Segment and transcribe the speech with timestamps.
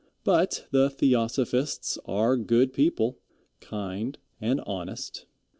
[0.23, 3.19] But the Theosophists are good people;
[3.59, 5.27] kind and honest.